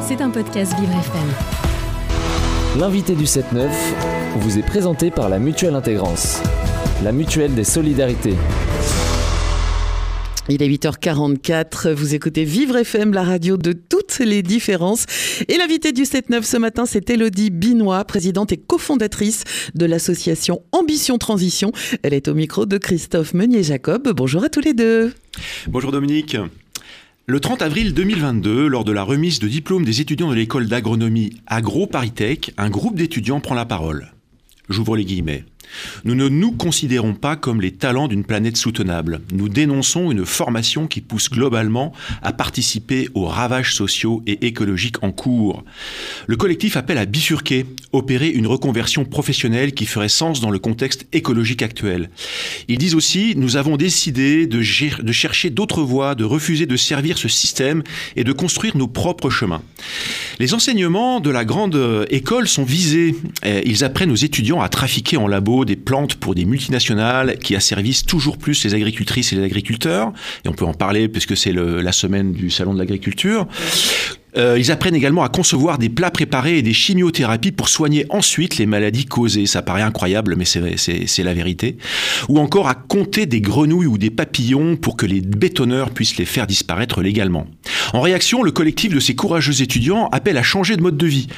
[0.00, 2.80] C'est un podcast Vivre FM.
[2.80, 3.68] L'invité du 7-9
[4.36, 6.42] vous est présenté par la Mutuelle Intégrance,
[7.04, 8.36] la mutuelle des solidarités.
[10.48, 15.04] Il est 8h44, vous écoutez Vivre FM, la radio de toutes les différences.
[15.46, 21.18] Et l'invité du 7-9 ce matin, c'est Elodie Binois, présidente et cofondatrice de l'association Ambition
[21.18, 21.72] Transition.
[22.02, 24.10] Elle est au micro de Christophe Meunier-Jacob.
[24.16, 25.12] Bonjour à tous les deux.
[25.66, 26.38] Bonjour Dominique.
[27.30, 31.34] Le 30 avril 2022, lors de la remise de diplôme des étudiants de l'école d'agronomie
[31.46, 34.14] Agro-Paritech, un groupe d'étudiants prend la parole.
[34.70, 35.44] J'ouvre les guillemets.
[36.04, 39.20] Nous ne nous considérons pas comme les talents d'une planète soutenable.
[39.32, 45.12] Nous dénonçons une formation qui pousse globalement à participer aux ravages sociaux et écologiques en
[45.12, 45.64] cours.
[46.26, 51.06] Le collectif appelle à bifurquer, opérer une reconversion professionnelle qui ferait sens dans le contexte
[51.12, 52.10] écologique actuel.
[52.68, 54.58] Ils disent aussi, nous avons décidé de,
[55.02, 57.82] de chercher d'autres voies, de refuser de servir ce système
[58.16, 59.62] et de construire nos propres chemins.
[60.38, 63.14] Les enseignements de la grande école sont visés.
[63.44, 68.04] Ils apprennent aux étudiants à trafiquer en labo des plantes pour des multinationales qui asservissent
[68.04, 70.12] toujours plus les agricultrices et les agriculteurs.
[70.44, 73.46] Et on peut en parler puisque c'est la semaine du salon de l'agriculture.
[74.36, 78.58] Euh, ils apprennent également à concevoir des plats préparés et des chimiothérapies pour soigner ensuite
[78.58, 79.46] les maladies causées.
[79.46, 81.78] Ça paraît incroyable, mais c'est la vérité.
[82.28, 86.24] Ou encore à compter des grenouilles ou des papillons pour que les bétonneurs puissent les
[86.24, 87.46] faire disparaître légalement.
[87.94, 91.28] En réaction, le collectif de ces courageux étudiants appelle à changer de mode de vie.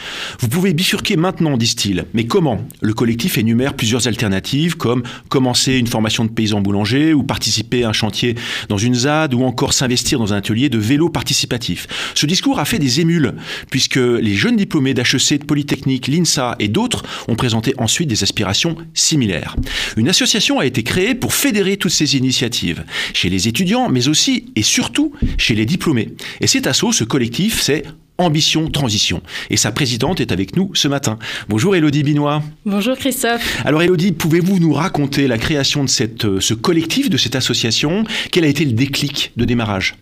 [0.40, 2.04] Vous pouvez bifurquer maintenant, disent-ils.
[2.12, 2.60] Mais comment?
[2.80, 7.90] Le collectif énumère plusieurs alternatives comme commencer une formation de paysan boulanger ou participer à
[7.90, 8.34] un chantier
[8.68, 11.86] dans une ZAD ou encore s'investir dans un atelier de vélo participatif.
[12.14, 13.34] Ce discours a fait des émules,
[13.70, 18.76] puisque les jeunes diplômés d'HEC, de Polytechnique, l'INSA et d'autres ont présenté ensuite des aspirations
[18.94, 19.54] similaires.
[19.96, 24.46] Une association a été créée pour fédérer toutes ces initiatives, chez les étudiants, mais aussi
[24.56, 26.08] et surtout chez les diplômés.
[26.40, 27.84] Et cet assaut, ce collectif, c'est
[28.18, 29.22] Ambition Transition.
[29.48, 31.18] Et sa présidente est avec nous ce matin.
[31.48, 32.42] Bonjour Elodie Binois.
[32.66, 33.62] Bonjour Christophe.
[33.64, 38.04] Alors Elodie, pouvez-vous nous raconter la création de cette, euh, ce collectif, de cette association?
[38.30, 39.96] Quel a été le déclic de démarrage?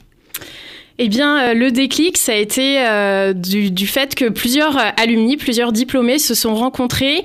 [1.00, 5.36] Eh bien, euh, le déclic, ça a été euh, du, fait que plusieurs euh, alumni,
[5.36, 7.22] plusieurs diplômés se sont rencontrés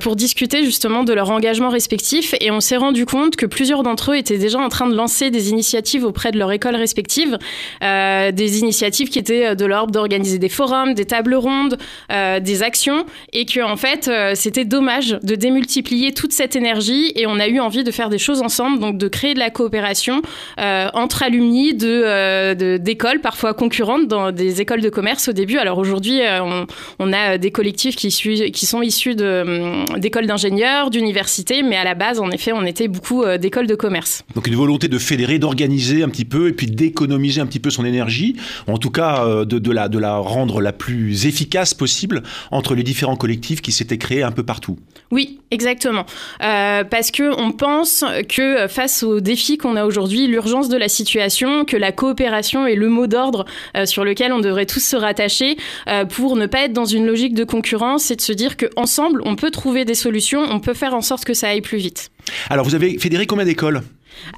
[0.00, 2.34] pour discuter justement de leur engagement respectif.
[2.40, 5.30] Et on s'est rendu compte que plusieurs d'entre eux étaient déjà en train de lancer
[5.30, 7.38] des initiatives auprès de leur école respective,
[7.80, 11.78] des initiatives qui étaient de l'ordre d'organiser des forums, des tables rondes,
[12.10, 13.06] des actions.
[13.32, 17.12] Et que en fait, c'était dommage de démultiplier toute cette énergie.
[17.14, 19.50] Et on a eu envie de faire des choses ensemble, donc de créer de la
[19.50, 20.22] coopération
[20.58, 25.58] entre alumni de d'écoles parfois concurrentes dans des écoles de commerce au début.
[25.58, 26.64] Alors aujourd'hui, euh,
[26.98, 31.94] on, a des collectifs qui, qui sont issus hum, d'écoles d'ingénieurs, d'universités, mais à la
[31.94, 34.22] base, en effet, on était beaucoup euh, d'écoles de commerce.
[34.34, 37.70] Donc une volonté de fédérer, d'organiser un petit peu et puis d'économiser un petit peu
[37.70, 42.22] son énergie, en tout cas euh, de, la, de la rendre la plus efficace possible
[42.50, 44.78] entre les différents collectifs qui s'étaient créés un peu partout.
[45.10, 46.04] Oui, exactement.
[46.40, 51.64] parce que on pense que face aux défis qu'on a aujourd'hui, l'urgence de la situation,
[51.64, 53.44] que la coopération est le mot d'ordre
[53.76, 55.56] euh, sur lequel on devrait tous se rattacher
[55.88, 59.22] euh, pour ne pas être dans une logique de concurrence et de se dire qu'ensemble,
[59.24, 62.10] on peut trouver des solutions, on peut faire en sorte que ça aille plus vite.
[62.50, 63.82] Alors, vous avez fédéré combien d'écoles?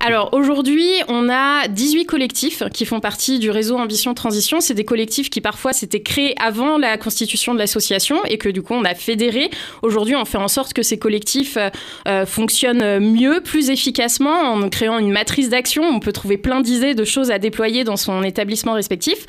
[0.01, 4.61] Alors aujourd'hui, on a 18 collectifs qui font partie du réseau Ambition Transition.
[4.61, 8.63] C'est des collectifs qui parfois s'étaient créés avant la constitution de l'association et que du
[8.63, 9.51] coup on a fédéré.
[9.83, 11.71] Aujourd'hui, on fait en sorte que ces collectifs euh,
[12.07, 15.83] euh, fonctionnent mieux, plus efficacement en créant une matrice d'action.
[15.83, 19.27] On peut trouver plein d'idées de choses à déployer dans son établissement respectif.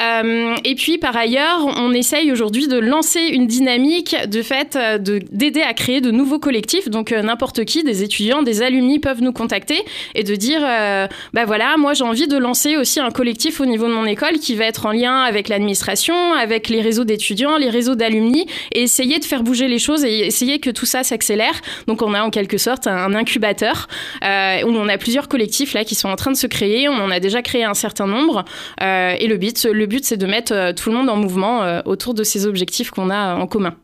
[0.00, 5.62] Euh, et puis par ailleurs, on essaye aujourd'hui de lancer une dynamique de fait d'aider
[5.62, 6.88] à créer de nouveaux collectifs.
[6.88, 9.81] Donc n'importe qui, des étudiants, des alumni peuvent nous contacter
[10.14, 13.66] et de dire, euh, bah voilà, moi j'ai envie de lancer aussi un collectif au
[13.66, 17.56] niveau de mon école qui va être en lien avec l'administration, avec les réseaux d'étudiants,
[17.56, 21.02] les réseaux d'alumni, et essayer de faire bouger les choses et essayer que tout ça
[21.02, 21.54] s'accélère.
[21.86, 23.88] Donc on a en quelque sorte un incubateur
[24.24, 26.88] euh, où on a plusieurs collectifs là qui sont en train de se créer.
[26.88, 28.44] On en a déjà créé un certain nombre,
[28.82, 32.14] euh, et le but, le but c'est de mettre tout le monde en mouvement autour
[32.14, 33.74] de ces objectifs qu'on a en commun.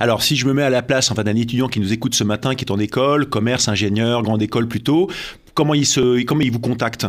[0.00, 2.24] Alors, si je me mets à la place enfin, d'un étudiant qui nous écoute ce
[2.24, 5.10] matin, qui est en école, commerce, ingénieur, grande école plutôt,
[5.54, 7.06] comment il, se, comment il vous contacte?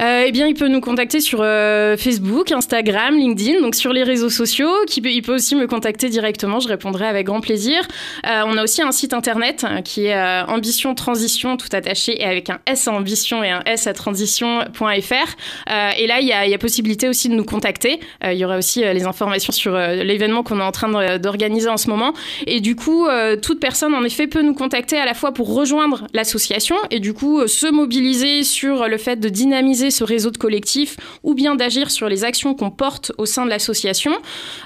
[0.00, 4.02] Euh, eh bien, il peut nous contacter sur euh, Facebook, Instagram, LinkedIn, donc sur les
[4.02, 4.70] réseaux sociaux.
[4.96, 7.86] il peut aussi me contacter directement, je répondrai avec grand plaisir.
[8.26, 12.50] Euh, on a aussi un site internet qui est Ambition Transition, tout attaché, et avec
[12.50, 14.82] un S à ambition et un S à transition.fr.
[14.82, 18.00] et là, il y, a, il y, a, possibilité aussi de nous contacter.
[18.24, 21.88] il y aura aussi les informations sur l'événement qu'on est en train d'organiser en ce
[21.88, 22.12] moment.
[22.46, 23.06] Et du coup,
[23.42, 27.14] toute personne, en effet, peut nous contacter à la fois pour rejoindre l'association et du
[27.14, 31.90] coup se mobiliser sur le fait de dynamiser ce réseau de collectifs ou bien d'agir
[31.90, 34.12] sur les actions qu'on porte au sein de l'association.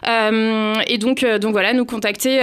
[0.06, 2.40] et donc, donc voilà, nous contacter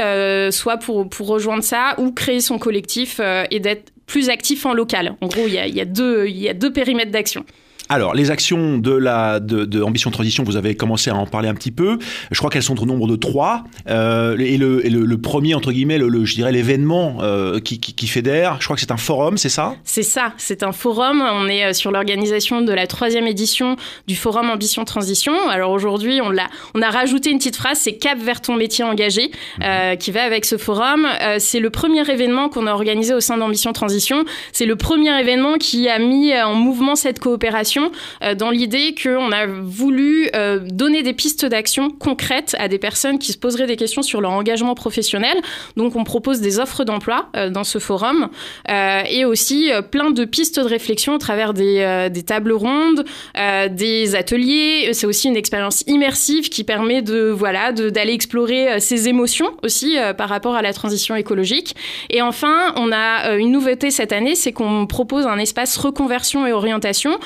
[0.52, 3.20] soit pour, pour rejoindre ça ou créer son collectif
[3.52, 5.16] et d'être plus actif en local.
[5.22, 7.46] En gros, il y a, y a deux, il y a deux périmètres d'action.
[7.94, 11.54] Alors, les actions de la de, Ambition Transition, vous avez commencé à en parler un
[11.54, 12.00] petit peu.
[12.32, 13.66] Je crois qu'elles sont au nombre de trois.
[13.88, 18.58] Euh, et, le, le, premier, entre guillemets, le, je dirais l'événement euh, qui, qui, fédère,
[18.60, 19.76] je crois que c'est un forum, c'est ça?
[19.84, 21.22] C'est ça, c'est un forum.
[21.22, 23.76] On est euh, sur l'organisation de la troisième édition
[24.08, 25.34] du forum Ambition Transition.
[25.48, 28.84] Alors aujourd'hui, on, a, on a rajouté une petite phrase, c'est Cap vers ton métier
[28.84, 29.30] engagé,
[29.60, 29.98] mhm.
[30.00, 31.06] qui va avec ce forum.
[31.38, 34.26] c'est le premier événement qu'on a organisé au sein d'Ambition Transition.
[34.52, 37.83] C'est le premier événement qui a mis en mouvement cette coopération
[38.22, 43.20] euh, dans l'idée qu'on a voulu euh, donner des pistes d'action concrètes à des personnes
[43.20, 45.38] qui se poseraient des questions sur leur engagement professionnel.
[45.78, 48.30] Donc on propose des offres d'emploi euh, dans ce forum
[48.68, 53.06] et aussi plein de pistes de réflexion à travers des, des tables rondes,
[53.72, 54.90] des ateliers.
[54.94, 60.30] C'est aussi une expérience immersive qui permet de voilà d'aller explorer ses émotions aussi par
[60.30, 61.76] rapport à la transition écologique.
[62.10, 66.54] Et enfin, on a une nouveauté cette année, c'est qu'on propose un espace reconversion et
[66.54, 67.20] orientation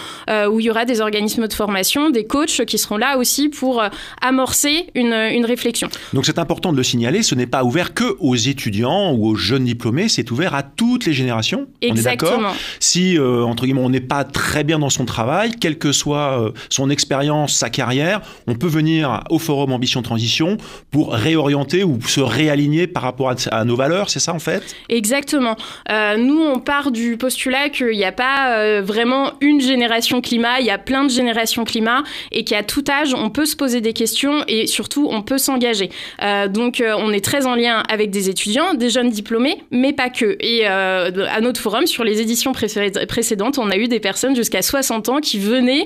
[0.49, 3.81] où il y aura des organismes de formation, des coachs qui seront là aussi pour
[3.81, 3.89] euh,
[4.21, 5.89] amorcer une, une réflexion.
[6.13, 9.35] Donc c'est important de le signaler, ce n'est pas ouvert que aux étudiants ou aux
[9.35, 11.67] jeunes diplômés, c'est ouvert à toutes les générations.
[11.81, 12.31] Exactement.
[12.31, 12.55] On est d'accord?
[12.79, 16.53] Si, euh, entre guillemets, on n'est pas très bien dans son travail, quelle que soit
[16.69, 20.57] son expérience, sa carrière, on peut venir au forum Ambition Transition
[20.91, 24.75] pour réorienter ou se réaligner par rapport à, nos valeurs, c'est ça en fait?
[24.89, 25.55] Exactement.
[25.89, 30.71] nous, on part du postulat qu'il n'y a pas vraiment une génération climat, il y
[30.71, 34.44] a plein de générations climat et qu'à tout âge, on peut se poser des questions
[34.47, 35.89] et surtout, on peut s'engager.
[36.21, 39.94] Euh, donc, euh, on est très en lien avec des étudiants, des jeunes diplômés, mais
[39.94, 40.38] pas que.
[40.39, 44.62] Et euh, à notre forum, sur les éditions précédentes, on a eu des personnes jusqu'à
[44.62, 45.85] 60 ans qui venaient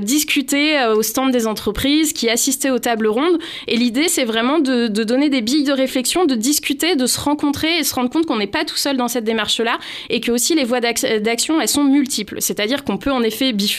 [0.00, 3.38] discuter au stand des entreprises, qui assistaient aux tables rondes.
[3.66, 7.78] Et l'idée, c'est vraiment de, donner des billes de réflexion, de discuter, de se rencontrer
[7.78, 9.78] et se rendre compte qu'on n'est pas tout seul dans cette démarche-là
[10.10, 12.36] et que aussi les voies d'action, elles sont multiples.
[12.40, 13.69] C'est-à-dire qu'on peut en effet bifurquer.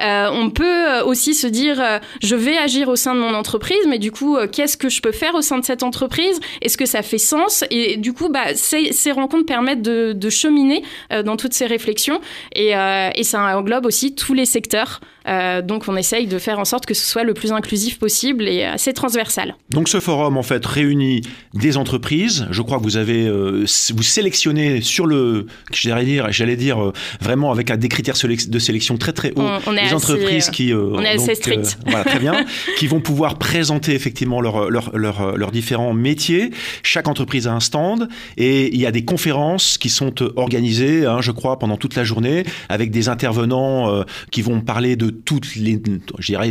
[0.00, 3.34] Euh, on peut euh, aussi se dire, euh, je vais agir au sein de mon
[3.34, 6.40] entreprise, mais du coup, qu'est-ce que je peux faire au sein de cette entreprise?
[6.60, 7.64] Est-ce que ça fait sens?
[7.70, 10.82] Et du coup, bah, ces, rencontres permettent de, cheminer
[11.24, 12.20] dans toutes ces réflexions
[12.54, 12.72] et,
[13.22, 15.00] ça englobe aussi tous les secteurs.
[15.26, 18.64] Donc on essaye de faire en sorte que ce soit le plus inclusif possible et
[18.64, 19.54] assez transversal.
[19.70, 21.22] Donc ce forum en fait réunit
[21.54, 22.46] des entreprises.
[22.50, 27.72] Je crois que vous avez vous sélectionnez sur le, j'allais dire, j'allais dire vraiment avec
[27.72, 28.16] des critères
[28.48, 29.48] de sélection très très hauts.
[29.66, 31.78] On, des entreprises qui on est assez strict.
[31.86, 32.44] voilà très bien,
[32.78, 36.50] qui vont pouvoir présenter effectivement leurs leur, leur, leurs différents métiers.
[36.82, 41.20] Chaque entreprise a un stand et il y a des conférences qui sont organisées, hein,
[41.20, 45.80] je crois, pendant toute la journée avec des intervenants qui vont parler de toutes les,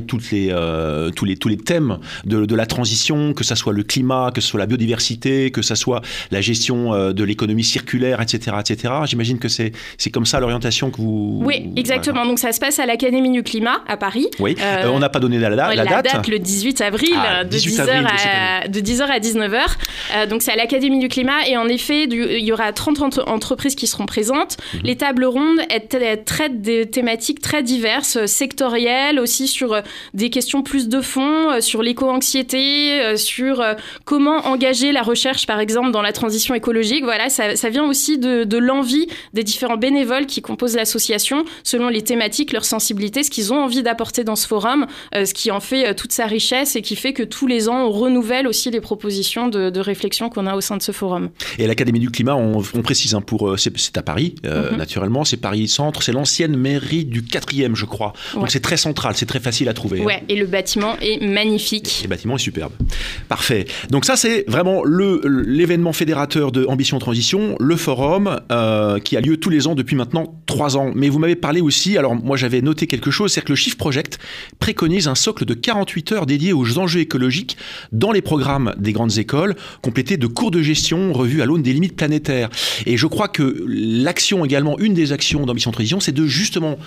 [0.01, 3.73] toutes les, euh, tous les, tous les thèmes de, de, la transition, que ça soit
[3.73, 7.63] le climat, que ce soit la biodiversité, que ça soit la gestion euh, de l'économie
[7.63, 8.93] circulaire, etc., etc.
[9.05, 11.41] J'imagine que c'est, c'est comme ça l'orientation que vous.
[11.43, 12.25] Oui, exactement.
[12.25, 14.27] Donc ça se passe à l'Académie du climat à Paris.
[14.39, 14.55] Oui.
[14.59, 16.27] Euh, on n'a pas donné la, la, la, date.
[16.27, 20.27] le 18 avril, ah, de, 10h à, de 10h à 19h.
[20.27, 23.87] donc c'est à l'Académie du climat et en effet, il y aura 30 entreprises qui
[23.87, 24.57] seront présentes.
[24.73, 24.79] Mhm.
[24.83, 29.81] Les tables rondes elles, traitent des thématiques très diverses, sectorielles, aussi sur euh,
[30.13, 33.63] des questions plus de fond, euh, sur l'éco-anxiété, euh, sur
[34.05, 37.03] comment engager la recherche, par exemple, dans la transition écologique.
[37.03, 41.89] Voilà, ça, ça vient aussi de, de l'envie des différents bénévoles qui composent l'association, selon
[41.89, 45.59] les thématiques, leur sensibilité, ce qu'ils ont envie d'apporter dans ce forum, ce qui en
[45.59, 48.81] fait toute sa richesse et qui fait que tous les ans, on renouvelle aussi les
[48.81, 51.29] propositions de, de réflexion qu'on a au sein de ce forum.
[51.59, 54.77] Et l'Académie du climat, on, on précise, hein, pour c'est à Paris, mhm.
[54.77, 58.13] naturellement, c'est Paris Centre, c'est l'ancienne mairie du 4e, je crois.
[58.33, 60.01] Donc c'est très central, c'est très facile à trouver.
[60.01, 60.05] Hein.
[60.05, 62.01] Ouais, et le bâtiment est magnifique.
[62.03, 62.73] le bâtiment est superbe.
[63.27, 63.65] Parfait.
[63.89, 69.37] Donc ça, c'est vraiment l'événement fédérateur de Ambition Transition, le forum, euh, qui a lieu
[69.37, 70.91] tous les ans depuis maintenant trois ans.
[70.95, 73.77] Mais vous m'avez parlé aussi, alors moi j'avais noté quelque chose, c'est que le Shift
[73.77, 74.17] Project
[74.57, 77.57] préconise un socle de 48 heures dédié aux enjeux écologiques
[77.91, 81.73] dans les programmes des grandes écoles, complété de cours de gestion revus à l'aune des
[81.73, 82.49] limites planétaires.
[82.85, 86.79] Et je crois que l'action également, une des actions d'Ambition Transition, c'est de justement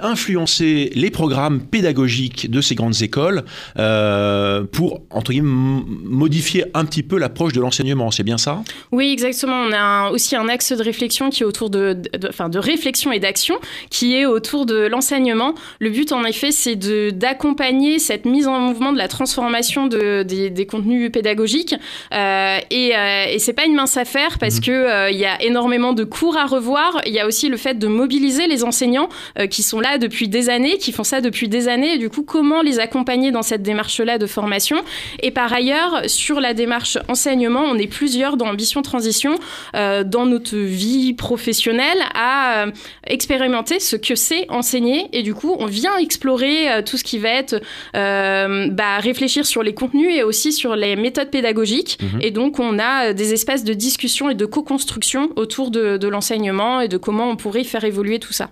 [0.00, 3.42] influencer les programmes pédagogiques de ces grandes écoles
[3.80, 8.12] euh, pour, entre guillemets, modifier un petit peu l'approche de l'enseignement.
[8.12, 8.62] C'est bien ça?
[8.92, 9.64] Oui, exactement.
[9.64, 13.18] On a aussi un axe de réflexion qui est autour de, enfin, de réflexion et
[13.18, 13.56] d'action
[13.90, 15.54] qui est autour de l'enseignement.
[15.80, 20.66] Le but, en effet, c'est d'accompagner cette mise en mouvement de la transformation de, des,
[20.66, 21.74] contenus pédagogiques.
[22.14, 24.84] Euh, et, euh, et c'est pas une mince affaire parce qu'il mhm.
[24.84, 27.00] que il y a énormément de cours à revoir.
[27.06, 29.08] Il y a aussi le fait de mobiliser les enseignants
[29.50, 31.94] qui sont là depuis des années, qui font ça depuis des années.
[31.94, 34.76] Et du coup, comment les accompagner dans cette démarche-là de formation?
[35.20, 39.34] Et par ailleurs, sur la démarche enseignement, on est plusieurs dans Ambition Transition
[39.72, 42.66] dans notre vie professionnelle à
[43.06, 44.81] expérimenter ce que c'est enseigner.
[45.12, 47.60] Et du coup, on vient explorer euh, tout ce qui va être
[47.96, 51.98] euh, bah, réfléchir sur les contenus et aussi sur les méthodes pédagogiques.
[52.00, 52.20] Mhm.
[52.20, 56.08] Et donc, on a euh, des espaces de discussion et de co-construction autour de, de
[56.08, 58.50] l'enseignement et de comment on pourrait faire évoluer tout ça.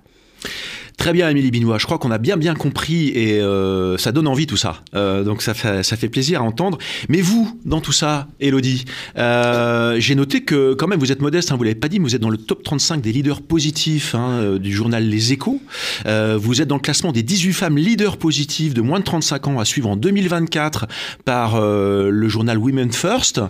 [1.00, 1.78] Très bien, Émilie Binois.
[1.78, 4.83] Je crois qu'on a bien bien compris et euh, ça donne envie tout ça.
[4.95, 6.76] Euh, donc ça fait, ça fait plaisir à entendre.
[7.09, 8.85] Mais vous, dans tout ça, Elodie,
[9.16, 12.04] euh, j'ai noté que quand même vous êtes modeste, hein, vous l'avez pas dit, mais
[12.04, 15.62] vous êtes dans le top 35 des leaders positifs hein, du journal Les Échos.
[16.04, 19.59] vous êtes dans le classement des 18 femmes leaders positives de moins de 35 ans
[19.59, 20.87] à suivre en 2024
[21.25, 23.40] par le journal Women First.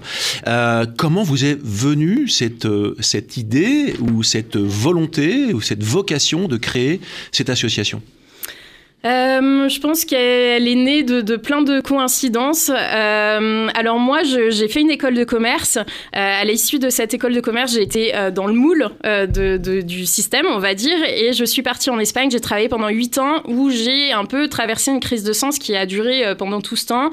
[0.96, 2.68] comment vous est venue cette,
[3.00, 7.00] cette idée ou cette volonté ou cette vocation de créer
[7.40, 8.02] cette association
[9.04, 12.70] euh, je pense qu'elle est née de, plein de coïncidences.
[12.70, 15.78] Euh, alors moi, j'ai fait une école de commerce.
[15.78, 18.90] Euh, à l'issue de cette école de commerce, j'ai été dans le moule
[19.84, 22.30] du système, on va dire, et je suis partie en Espagne.
[22.30, 25.74] J'ai travaillé pendant huit ans où j'ai un peu traversé une crise de sens qui
[25.74, 27.10] a duré pendant tout ce temps.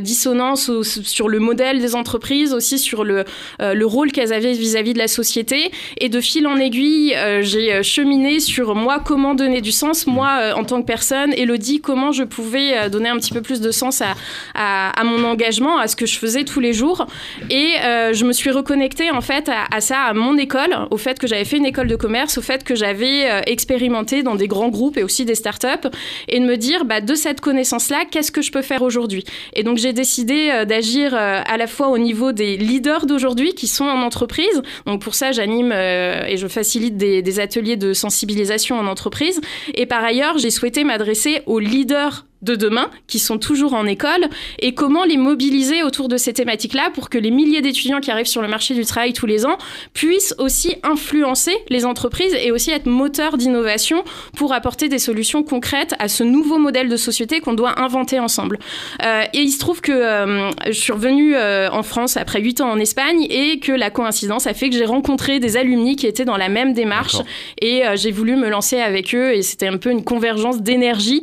[0.00, 3.24] dissonance sur le modèle des entreprises, aussi sur le,
[3.60, 5.70] le rôle qu'elles avaient vis-à-vis -vis de la société.
[5.98, 10.64] Et de fil en aiguille, j'ai cheminé sur moi comment donner du sens, moi en
[10.64, 14.02] tant que personne Elodie, comment je pouvais euh, donner un petit peu plus de sens
[14.02, 14.14] à,
[14.54, 17.06] à, mon engagement, à ce que je faisais tous les jours.
[17.50, 21.18] Et euh, je me suis reconnectée en fait à, ça, à mon école, au fait
[21.18, 24.48] que j'avais fait une école de commerce, au fait que j'avais euh, expérimenté dans des
[24.48, 25.88] grands groupes et aussi des startups,
[26.28, 29.24] et de me dire bah, de cette connaissance-là, qu'est-ce que je peux faire aujourd'hui?
[29.54, 33.84] Et donc j'ai décidé d'agir à la fois au niveau des leaders d'aujourd'hui qui sont
[33.84, 34.62] en entreprise.
[34.86, 39.40] Donc pour ça, j'anime et je facilite des, des ateliers de sensibilisation en entreprise.
[39.74, 41.07] Et par ailleurs, j'ai souhaité m'adresser
[41.46, 44.28] aux leaders de demain, qui sont toujours en école,
[44.60, 48.26] et comment les mobiliser autour de ces thématiques-là pour que les milliers d'étudiants qui arrivent
[48.26, 49.58] sur le marché du travail tous les ans
[49.92, 54.04] puissent aussi influencer les entreprises et aussi être moteurs d'innovation
[54.36, 58.58] pour apporter des solutions concrètes à ce nouveau modèle de société qu'on doit inventer ensemble.
[59.02, 62.60] Euh, et il se trouve que euh, je suis revenue euh, en France après huit
[62.60, 66.06] ans en Espagne et que la coïncidence a fait que j'ai rencontré des alumni qui
[66.06, 67.16] étaient dans la même démarche
[67.60, 71.22] et j'ai voulu me lancer avec eux et c'était un peu une convergence d'énergie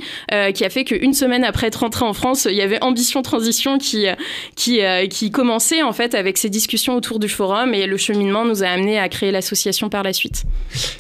[0.54, 3.22] qui a fait que une semaine après être rentrée en France, il y avait Ambition
[3.22, 4.08] Transition qui,
[4.56, 8.44] qui, euh, qui commençait en fait avec ces discussions autour du forum et le cheminement
[8.44, 10.46] nous a amené à créer l'association par la suite.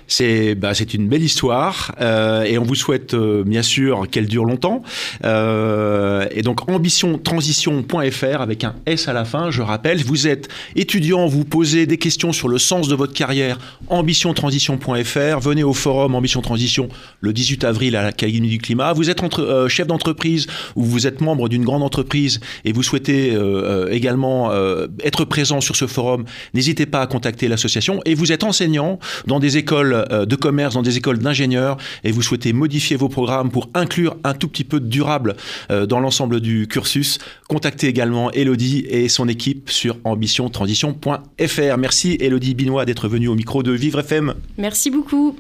[0.07, 4.45] C'est bah, une belle histoire euh, et on vous souhaite euh, bien sûr qu'elle dure
[4.45, 4.83] longtemps.
[5.23, 11.45] et donc ambitiontransition.fr avec un S à la fin, je rappelle, vous êtes étudiant, vous
[11.45, 13.57] posez des questions sur le sens de votre carrière,
[13.87, 16.89] ambitiontransition.fr, venez au forum Ambition Transition
[17.21, 21.21] le 18 avril à l'Académie du Climat, vous êtes entre, chef entreprise ou vous êtes
[21.21, 25.87] membre d'une grande entreprise et vous souhaitez euh, euh, également euh, être présent sur ce
[25.87, 28.01] forum, n'hésitez pas à contacter l'association.
[28.05, 32.21] Et vous êtes enseignant dans des écoles de commerce, dans des écoles d'ingénieurs et vous
[32.21, 35.35] souhaitez modifier vos programmes pour inclure un tout petit peu de durable
[35.69, 41.77] dans l'ensemble du cursus, contactez également Elodie et son équipe sur ambitiontransition.fr.
[41.77, 44.33] Merci Elodie Binois d'être venue au micro de Vivre FM.
[44.57, 45.35] Merci beaucoup.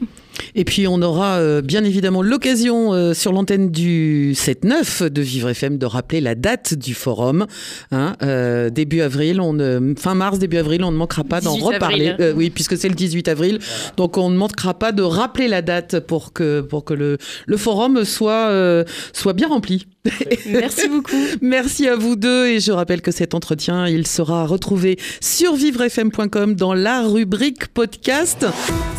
[0.55, 5.49] Et puis on aura euh, bien évidemment l'occasion euh, sur l'antenne du 7-9 de Vivre
[5.49, 7.45] FM de rappeler la date du forum.
[7.91, 12.15] Hein, euh, début avril, on, fin mars, début avril, on ne manquera pas d'en reparler.
[12.35, 13.59] oui, puisque c'est le 18 avril.
[13.97, 17.57] Donc on ne manquera pas de rappeler la date pour que, pour que le, le
[17.57, 19.87] forum soit, soit bien rempli.
[20.49, 21.15] Merci beaucoup.
[21.41, 26.55] Merci à vous deux et je rappelle que cet entretien, il sera retrouvé sur vivrefm.com
[26.55, 28.45] dans la rubrique podcast.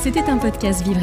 [0.03, 1.03] C'était un podcast Vivre